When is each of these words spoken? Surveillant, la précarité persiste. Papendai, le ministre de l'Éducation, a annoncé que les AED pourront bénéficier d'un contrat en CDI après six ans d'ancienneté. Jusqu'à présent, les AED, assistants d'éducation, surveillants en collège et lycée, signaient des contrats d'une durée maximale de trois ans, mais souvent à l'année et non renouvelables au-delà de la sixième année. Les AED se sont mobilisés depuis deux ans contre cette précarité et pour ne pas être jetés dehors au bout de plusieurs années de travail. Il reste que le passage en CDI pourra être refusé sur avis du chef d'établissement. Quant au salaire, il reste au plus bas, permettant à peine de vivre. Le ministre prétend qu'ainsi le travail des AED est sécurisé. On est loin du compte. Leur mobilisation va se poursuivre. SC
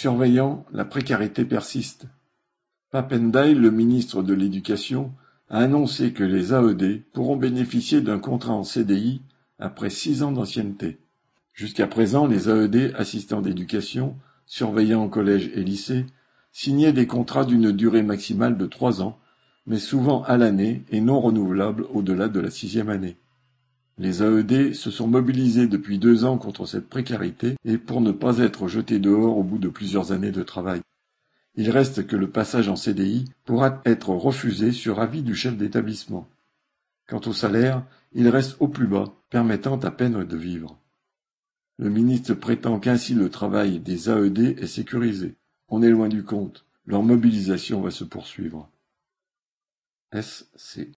Surveillant, 0.00 0.64
la 0.72 0.86
précarité 0.86 1.44
persiste. 1.44 2.06
Papendai, 2.90 3.52
le 3.52 3.70
ministre 3.70 4.22
de 4.22 4.32
l'Éducation, 4.32 5.12
a 5.50 5.58
annoncé 5.58 6.14
que 6.14 6.24
les 6.24 6.54
AED 6.54 7.02
pourront 7.12 7.36
bénéficier 7.36 8.00
d'un 8.00 8.18
contrat 8.18 8.54
en 8.54 8.64
CDI 8.64 9.20
après 9.58 9.90
six 9.90 10.22
ans 10.22 10.32
d'ancienneté. 10.32 11.00
Jusqu'à 11.52 11.86
présent, 11.86 12.26
les 12.26 12.48
AED, 12.48 12.94
assistants 12.96 13.42
d'éducation, 13.42 14.16
surveillants 14.46 15.02
en 15.02 15.10
collège 15.10 15.50
et 15.54 15.62
lycée, 15.62 16.06
signaient 16.50 16.94
des 16.94 17.06
contrats 17.06 17.44
d'une 17.44 17.70
durée 17.70 18.02
maximale 18.02 18.56
de 18.56 18.64
trois 18.64 19.02
ans, 19.02 19.18
mais 19.66 19.78
souvent 19.78 20.22
à 20.22 20.38
l'année 20.38 20.82
et 20.88 21.02
non 21.02 21.20
renouvelables 21.20 21.84
au-delà 21.92 22.28
de 22.28 22.40
la 22.40 22.50
sixième 22.50 22.88
année. 22.88 23.18
Les 24.00 24.22
AED 24.22 24.72
se 24.72 24.90
sont 24.90 25.08
mobilisés 25.08 25.66
depuis 25.66 25.98
deux 25.98 26.24
ans 26.24 26.38
contre 26.38 26.64
cette 26.64 26.88
précarité 26.88 27.56
et 27.66 27.76
pour 27.76 28.00
ne 28.00 28.12
pas 28.12 28.38
être 28.38 28.66
jetés 28.66 28.98
dehors 28.98 29.36
au 29.36 29.42
bout 29.42 29.58
de 29.58 29.68
plusieurs 29.68 30.10
années 30.10 30.30
de 30.30 30.42
travail. 30.42 30.80
Il 31.54 31.68
reste 31.68 32.06
que 32.06 32.16
le 32.16 32.30
passage 32.30 32.70
en 32.70 32.76
CDI 32.76 33.26
pourra 33.44 33.82
être 33.84 34.08
refusé 34.08 34.72
sur 34.72 35.00
avis 35.00 35.22
du 35.22 35.34
chef 35.34 35.54
d'établissement. 35.54 36.26
Quant 37.08 37.20
au 37.26 37.34
salaire, 37.34 37.84
il 38.14 38.26
reste 38.30 38.56
au 38.58 38.68
plus 38.68 38.86
bas, 38.86 39.12
permettant 39.28 39.78
à 39.80 39.90
peine 39.90 40.24
de 40.24 40.36
vivre. 40.36 40.78
Le 41.76 41.90
ministre 41.90 42.32
prétend 42.32 42.80
qu'ainsi 42.80 43.12
le 43.12 43.28
travail 43.28 43.80
des 43.80 44.08
AED 44.08 44.58
est 44.62 44.66
sécurisé. 44.66 45.34
On 45.68 45.82
est 45.82 45.90
loin 45.90 46.08
du 46.08 46.24
compte. 46.24 46.64
Leur 46.86 47.02
mobilisation 47.02 47.82
va 47.82 47.90
se 47.90 48.04
poursuivre. 48.04 48.66
SC 50.14 50.88